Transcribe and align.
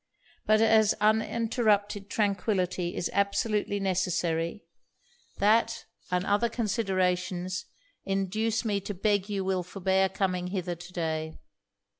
But 0.47 0.61
as 0.61 0.95
uninterrupted 0.99 2.09
tranquillity 2.09 2.95
is 2.95 3.07
absolutely 3.13 3.79
necessary, 3.79 4.63
that, 5.37 5.85
and 6.09 6.25
other 6.25 6.49
considerations, 6.49 7.65
induce 8.03 8.65
me 8.65 8.81
to 8.81 8.95
beg 8.95 9.29
you 9.29 9.45
will 9.45 9.61
forbear 9.61 10.09
coming 10.09 10.47
hither 10.47 10.73
to 10.73 10.91
day. 10.91 11.37